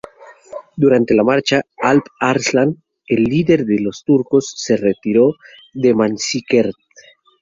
[0.75, 5.35] Durante la marcha, Alp Arslan, el líder de los turcos, se retiró
[5.75, 6.73] de Manzikert.